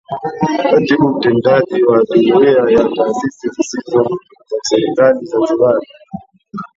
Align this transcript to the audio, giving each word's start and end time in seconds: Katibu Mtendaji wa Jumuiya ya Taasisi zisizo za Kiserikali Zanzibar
Katibu 0.71 1.09
Mtendaji 1.17 1.83
wa 1.83 2.01
Jumuiya 2.05 2.69
ya 2.71 2.89
Taasisi 2.95 3.47
zisizo 3.49 4.03
za 4.49 4.57
Kiserikali 4.67 5.25
Zanzibar 5.25 5.81